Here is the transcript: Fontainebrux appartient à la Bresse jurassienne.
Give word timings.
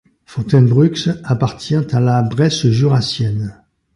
Fontainebrux 0.25 1.09
appartient 1.23 1.75
à 1.75 1.99
la 1.99 2.23
Bresse 2.23 2.65
jurassienne. 2.65 3.61